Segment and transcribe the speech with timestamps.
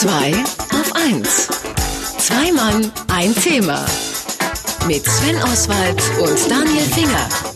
[0.00, 0.32] 2
[0.72, 1.48] auf 1.
[2.16, 3.84] Zwei Mann, ein Thema.
[4.86, 7.49] Mit Sven Oswald und Daniel Finger.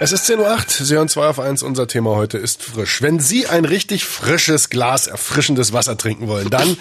[0.00, 3.02] Es ist 10.08 Uhr, Sie hören 2 auf 1, unser Thema heute ist frisch.
[3.02, 6.76] Wenn Sie ein richtig frisches Glas erfrischendes Wasser trinken wollen, dann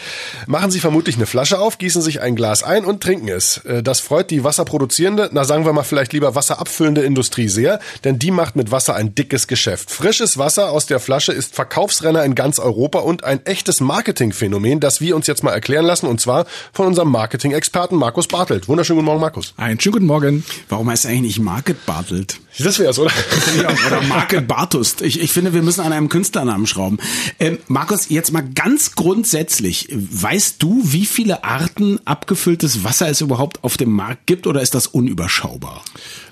[0.46, 3.58] machen Sie vermutlich eine Flasche auf, gießen sich ein Glas ein und trinken es.
[3.66, 8.20] Äh, das freut die wasserproduzierende, na sagen wir mal vielleicht lieber wasserabfüllende Industrie sehr, denn
[8.20, 9.90] die macht mit Wasser ein dickes Geschäft.
[9.90, 15.02] Frisches Wasser aus der Flasche ist Verkaufsrenner in ganz Europa und ein echtes Marketingphänomen, das
[15.02, 18.68] wir uns jetzt mal erklären lassen und zwar von unserem Marketing-Experten Markus Bartelt.
[18.68, 19.56] Wunderschönen guten Morgen, Markus.
[19.58, 20.46] Einen schönen guten Morgen.
[20.70, 22.40] Warum heißt er eigentlich Market Bartelt?
[22.60, 23.12] Das wär's, oder?
[23.88, 25.02] oder Market Bartust.
[25.02, 26.98] Ich, ich finde, wir müssen an einem Künstlernamen schrauben.
[27.40, 29.90] Ähm, Markus, jetzt mal ganz grundsätzlich.
[29.92, 34.74] Weißt du, wie viele Arten abgefülltes Wasser es überhaupt auf dem Markt gibt oder ist
[34.74, 35.84] das unüberschaubar?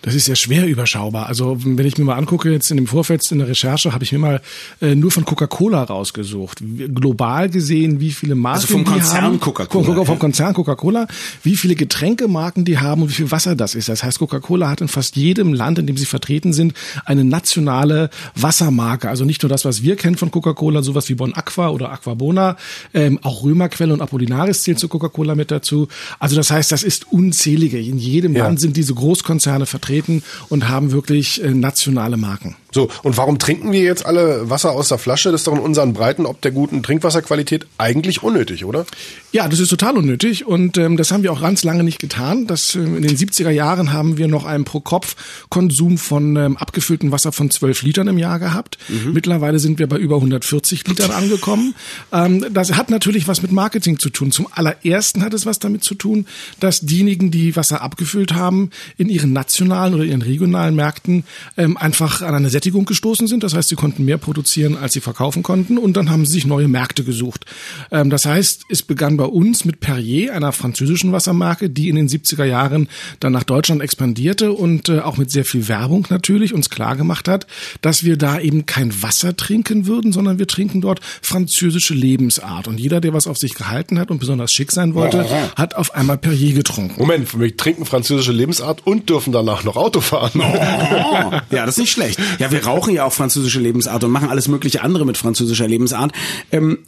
[0.01, 1.27] Das ist ja schwer überschaubar.
[1.27, 4.11] Also wenn ich mir mal angucke, jetzt in dem Vorfeld in der Recherche, habe ich
[4.11, 4.41] mir mal
[4.81, 6.61] äh, nur von Coca-Cola rausgesucht.
[6.93, 9.39] Global gesehen, wie viele Marken also vom die Konzern.
[9.39, 9.95] Coca-Cola.
[9.95, 11.07] Vom, vom Konzern Coca-Cola,
[11.43, 13.89] wie viele Getränkemarken die haben und wie viel Wasser das ist.
[13.89, 18.09] Das heißt, Coca-Cola hat in fast jedem Land, in dem sie vertreten sind, eine nationale
[18.35, 19.09] Wassermarke.
[19.09, 22.55] Also nicht nur das, was wir kennen von Coca-Cola, sowas wie Bon Aqua oder Aquabona,
[22.93, 25.89] ähm, auch Römerquelle und Apollinaris zählt zu Coca-Cola mit dazu.
[26.19, 27.79] Also das heißt, das ist unzählige.
[27.79, 28.45] In jedem Ja.
[28.45, 32.55] Land sind diese Großkonzerne vertreten und haben wirklich äh, nationale Marken.
[32.75, 35.31] So, und warum trinken wir jetzt alle Wasser aus der Flasche?
[35.31, 38.85] Das ist doch in unseren Breiten ob der guten Trinkwasserqualität eigentlich unnötig, oder?
[39.31, 42.47] Ja, das ist total unnötig und ähm, das haben wir auch ganz lange nicht getan.
[42.47, 47.31] Das, ähm, in den 70er Jahren haben wir noch einen Pro-Kopf-Konsum von ähm, abgefülltem Wasser
[47.31, 48.77] von 12 Litern im Jahr gehabt.
[49.13, 51.75] Mittlerweile sind wir bei über 140 Litern angekommen.
[52.11, 54.33] Ähm, das hat natürlich was mit Marketing zu tun.
[54.33, 56.25] Zum allerersten hat es was damit zu tun,
[56.59, 61.23] dass diejenigen, die Wasser abgefüllt haben, in ihren nationalen oder ihren regionalen Märkten
[61.55, 63.43] ähm, einfach an eine Sättigung gestoßen sind.
[63.43, 66.47] Das heißt, sie konnten mehr produzieren, als sie verkaufen konnten und dann haben sie sich
[66.47, 67.45] neue Märkte gesucht.
[67.91, 72.09] Ähm, das heißt, es begann bei uns mit Perrier, einer französischen Wassermarke, die in den
[72.09, 76.71] 70er Jahren dann nach Deutschland expandierte und äh, auch mit sehr viel Werbung natürlich uns
[76.71, 77.45] klar gemacht hat,
[77.81, 82.67] dass wir da eben kein Wasser trinken würden, sondern wir trinken dort französische Lebensart.
[82.67, 85.23] Und jeder, der was auf sich gehalten hat und besonders schick sein wollte,
[85.55, 86.99] hat auf einmal Perrier getrunken.
[86.99, 90.41] Moment, wir trinken französische Lebensart und dürfen danach noch Auto fahren.
[90.41, 92.19] Oh, ja, das ist nicht schlecht.
[92.39, 96.13] Ja, wir rauchen ja auch französische Lebensart und machen alles mögliche andere mit französischer Lebensart.
[96.53, 96.79] Ähm,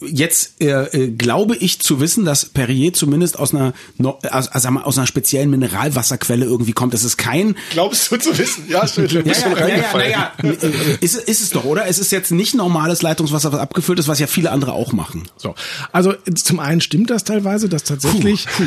[0.00, 4.68] jetzt äh, äh, glaube ich zu wissen, dass Perrier zumindest aus einer, no, aus, also
[4.68, 6.94] aus einer speziellen Mineralwasserquelle irgendwie kommt.
[6.94, 8.66] Es ist kein Glaubst du zu wissen?
[8.68, 8.86] Ja.
[8.86, 10.32] Du ja, ja, ja, ja, ja.
[11.00, 11.86] Ist, ist es doch, oder?
[11.86, 15.28] Es ist jetzt nicht normales Leitungswasser, was abgefüllt ist, was ja viele andere auch machen.
[15.36, 15.56] So,
[15.90, 18.64] also zum einen stimmt das teilweise, dass tatsächlich Puh,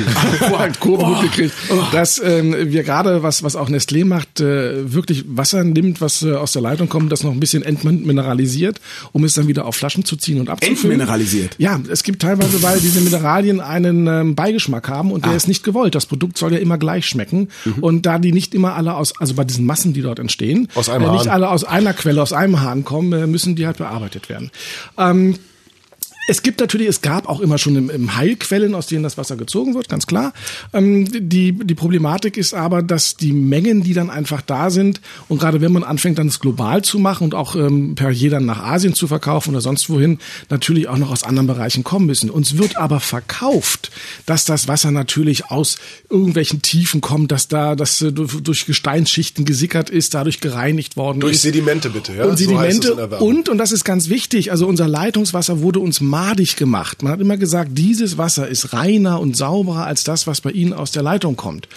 [0.81, 1.53] Kurve gut gekriegt,
[1.93, 6.30] dass ähm, wir gerade was was auch Nestlé macht, äh, wirklich Wasser nimmt, was äh,
[6.39, 8.79] aus der Leitung kommt, das noch ein bisschen entmineralisiert,
[9.11, 10.77] um es dann wieder auf Flaschen zu ziehen und abzufüllen.
[10.99, 11.55] Entmineralisiert?
[11.57, 15.35] Ja, es gibt teilweise, weil diese Mineralien einen ähm, Beigeschmack haben und der Ah.
[15.35, 15.95] ist nicht gewollt.
[15.95, 17.49] Das Produkt soll ja immer gleich schmecken
[17.81, 20.89] und da die nicht immer alle aus, also bei diesen Massen, die dort entstehen, Aus
[20.89, 21.29] einem äh, nicht Hahn.
[21.29, 24.51] alle aus einer Quelle, aus einem Hahn kommen, äh, müssen die halt bearbeitet werden.
[24.97, 25.35] Ähm,
[26.27, 29.35] es gibt natürlich, es gab auch immer schon im, im Heilquellen, aus denen das Wasser
[29.35, 30.33] gezogen wird, ganz klar.
[30.73, 35.39] Ähm, die, die Problematik ist aber, dass die Mengen, die dann einfach da sind, und
[35.39, 38.45] gerade wenn man anfängt, dann es global zu machen und auch ähm, per je dann
[38.45, 42.29] nach Asien zu verkaufen oder sonst wohin, natürlich auch noch aus anderen Bereichen kommen müssen.
[42.29, 43.91] Uns wird aber verkauft,
[44.25, 45.77] dass das Wasser natürlich aus
[46.09, 51.19] irgendwelchen Tiefen kommt, dass da das äh, durch durch Gesteinsschichten gesickert ist, dadurch gereinigt worden
[51.19, 51.41] Durch ist.
[51.41, 52.25] Sedimente bitte, ja?
[52.25, 53.27] Und So heißt es in Sedimente der Werbung.
[53.27, 57.01] und, und das ist ganz wichtig, also unser Leitungswasser wurde uns madig gemacht.
[57.01, 60.73] Man hat immer gesagt, dieses Wasser ist reiner und sauberer als das, was bei Ihnen
[60.73, 61.67] aus der Leitung kommt.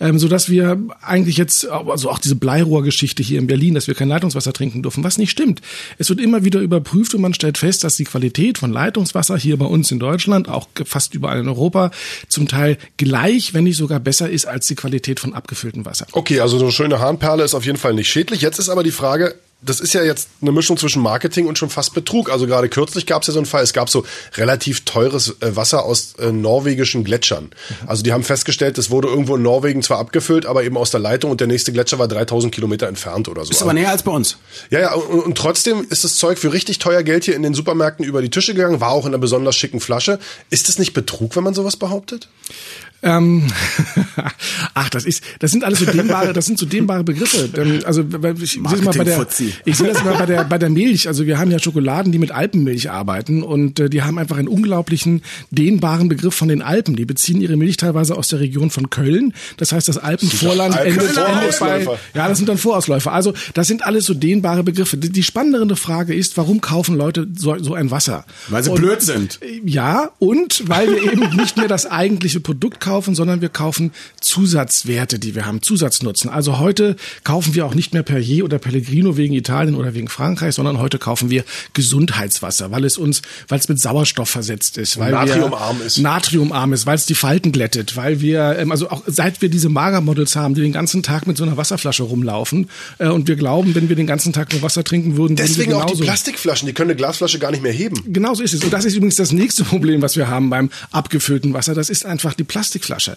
[0.00, 4.08] Ähm, sodass wir eigentlich jetzt, also auch diese Bleirohrgeschichte hier in Berlin, dass wir kein
[4.08, 5.62] Leitungswasser trinken dürfen, was nicht stimmt.
[5.96, 9.56] Es wird immer wieder überprüft und man stellt fest, dass die Qualität von Leitungswasser hier
[9.56, 11.92] bei uns in Deutschland, auch fast überall in Europa,
[12.28, 16.06] zum Teil gleich, wenn nicht sogar besser ist als die Qualität von abgefülltem Wasser.
[16.12, 18.40] Okay, also so eine schöne Hahnperle ist auf jeden Fall nicht schädlich.
[18.40, 21.70] Jetzt ist aber die Frage, das ist ja jetzt eine Mischung zwischen Marketing und schon
[21.70, 22.30] fast Betrug.
[22.30, 24.04] Also gerade kürzlich gab es ja so einen Fall, es gab so
[24.36, 27.50] relativ teures äh, Wasser aus äh, norwegischen Gletschern.
[27.86, 31.00] Also die haben festgestellt, das wurde irgendwo in Norwegen zwar abgefüllt, aber eben aus der
[31.00, 33.50] Leitung und der nächste Gletscher war 3000 Kilometer entfernt oder so.
[33.50, 34.38] Ist aber näher als bei uns.
[34.70, 37.54] Ja, ja, und, und trotzdem ist das Zeug für richtig teuer Geld hier in den
[37.54, 40.18] Supermärkten über die Tische gegangen, war auch in einer besonders schicken Flasche.
[40.50, 42.28] Ist das nicht Betrug, wenn man sowas behauptet?
[43.04, 43.46] Ähm,
[44.74, 47.50] ach, das ist, das sind alles so dehnbare, das sind so dehnbare Begriffe.
[47.84, 49.53] Also ich, ich mal, bei der, Marketing-Fuzzi.
[49.64, 51.08] Ich sehe das immer bei der, bei der Milch.
[51.08, 54.48] Also wir haben ja Schokoladen, die mit Alpenmilch arbeiten und äh, die haben einfach einen
[54.48, 56.96] unglaublichen dehnbaren Begriff von den Alpen.
[56.96, 59.34] Die beziehen ihre Milch teilweise aus der Region von Köln.
[59.56, 61.40] Das heißt, das Alpenvorland Alpen- endet, endet bei,
[61.80, 61.98] Vorausläufer.
[62.14, 63.12] ja, das sind dann Vorausläufer.
[63.12, 64.96] Also das sind alles so dehnbare Begriffe.
[64.96, 68.24] Die, die spannendere Frage ist, warum kaufen Leute so, so ein Wasser?
[68.48, 69.40] Weil sie Und- blöd sind.
[69.64, 75.18] Ja, und weil wir eben nicht mehr das eigentliche Produkt kaufen, sondern wir kaufen Zusatzwerte,
[75.18, 76.28] die wir haben, Zusatznutzen.
[76.28, 80.54] Also heute kaufen wir auch nicht mehr Perrier oder Pellegrino wegen Italien oder wegen Frankreich,
[80.54, 81.44] sondern heute kaufen wir
[81.74, 85.98] Gesundheitswasser, weil es uns, weil es mit Sauerstoff versetzt ist, weil Natriumarm wir, ist.
[85.98, 89.68] Natriumarm ist, weil es die Falten glättet, weil wir, ähm, also auch seit wir diese
[89.68, 93.74] Magermodels haben, die den ganzen Tag mit so einer Wasserflasche rumlaufen äh, und wir glauben,
[93.74, 96.72] wenn wir den ganzen Tag nur Wasser trinken würden, Deswegen wir auch die Plastikflaschen, die
[96.72, 97.96] können eine Glasflasche gar nicht mehr heben.
[98.06, 98.64] Genau so ist es.
[98.64, 101.74] Und das ist übrigens das nächste Problem, was wir haben beim abgefüllten Wasser.
[101.74, 103.16] Das ist einfach die Plastikflasche.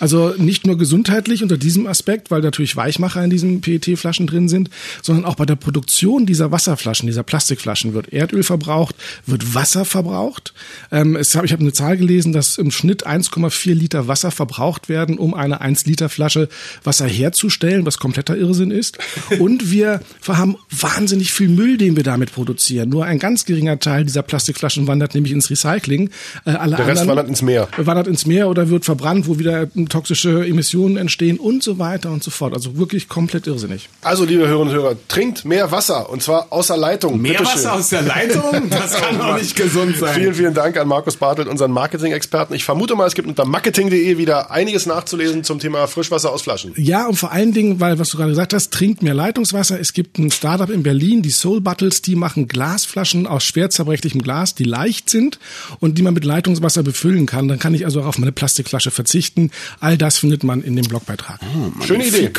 [0.00, 4.70] Also nicht nur gesundheitlich unter diesem Aspekt, weil natürlich Weichmacher in diesen PET-Flaschen drin sind,
[5.02, 8.94] sondern auch bei der Produktion dieser Wasserflaschen, dieser Plastikflaschen wird Erdöl verbraucht,
[9.26, 10.54] wird Wasser verbraucht.
[10.92, 14.88] Ähm, es hab, ich habe eine Zahl gelesen, dass im Schnitt 1,4 Liter Wasser verbraucht
[14.88, 16.48] werden, um eine 1 Liter Flasche
[16.84, 18.98] Wasser herzustellen, was kompletter Irrsinn ist.
[19.40, 22.88] Und wir haben wahnsinnig viel Müll, den wir damit produzieren.
[22.88, 26.10] Nur ein ganz geringer Teil dieser Plastikflaschen wandert nämlich ins Recycling.
[26.44, 27.66] Äh, alle Der Rest wandert ins Meer.
[27.76, 32.22] Wandert ins Meer oder wird verbrannt, wo wieder toxische Emissionen entstehen und so weiter und
[32.22, 32.54] so fort.
[32.54, 33.88] Also wirklich komplett irrsinnig.
[34.02, 37.20] Also, liebe Hörerinnen und Hörer, trinkt mehr Wasser und zwar aus der Leitung.
[37.20, 37.56] Mehr Bitteschön.
[37.56, 38.70] Wasser aus der Leitung?
[38.70, 40.14] Das kann doch nicht gesund sein.
[40.14, 42.54] Vielen, vielen Dank an Markus Bartelt, unseren Marketing-Experten.
[42.54, 46.72] Ich vermute mal, es gibt unter marketing.de wieder einiges nachzulesen zum Thema Frischwasser aus Flaschen.
[46.76, 49.78] Ja, und vor allen Dingen, weil, was du gerade gesagt hast, trinkt mehr Leitungswasser.
[49.80, 54.22] Es gibt ein Startup in Berlin, die Soul Bottles, die machen Glasflaschen aus schwer zerbrechlichem
[54.22, 55.38] Glas, die leicht sind
[55.80, 57.48] und die man mit Leitungswasser befüllen kann.
[57.48, 59.50] Dann kann ich also auch auf meine Plastikflasche verzichten.
[59.80, 61.40] All das findet man in dem Blogbeitrag.
[61.84, 62.30] Schöne Idee.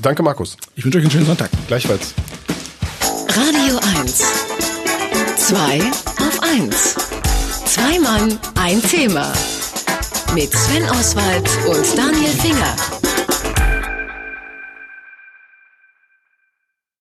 [0.00, 0.56] Danke, Markus.
[0.76, 1.50] Ich wünsche euch einen schönen Sonntag.
[1.68, 2.14] Gleichfalls.
[3.36, 4.22] Radio 1.
[5.36, 5.80] Zwei
[6.18, 6.96] auf 1.
[7.64, 9.32] Zwei Mann, ein Thema.
[10.34, 12.99] Mit Sven Oswald und Daniel Finger.